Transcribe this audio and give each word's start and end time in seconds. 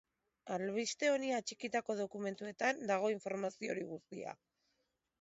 Albiste 0.53 1.11
honi 1.17 1.29
atxikitako 1.41 1.97
dokumentuetan 2.01 2.83
dago 2.95 3.15
informazio 3.19 3.75
hori 3.77 3.89
guztia. 3.95 4.39